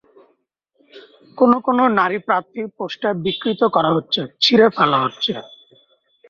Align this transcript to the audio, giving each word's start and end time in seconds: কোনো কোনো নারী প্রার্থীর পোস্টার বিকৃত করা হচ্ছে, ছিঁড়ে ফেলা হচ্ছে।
কোনো 1.37 1.57
কোনো 1.65 1.83
নারী 1.99 2.17
প্রার্থীর 2.27 2.67
পোস্টার 2.77 3.13
বিকৃত 3.25 3.61
করা 3.75 3.89
হচ্ছে, 3.95 4.21
ছিঁড়ে 4.41 4.67
ফেলা 4.77 4.97
হচ্ছে। 5.03 5.31